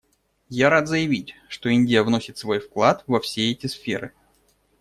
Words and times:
Я 0.49 0.71
рад 0.71 0.87
заявить, 0.87 1.35
что 1.47 1.69
Индия 1.69 2.01
вносит 2.01 2.35
свой 2.35 2.57
вклад 2.57 3.03
во 3.05 3.19
все 3.19 3.51
эти 3.51 3.67
сферы. 3.67 4.13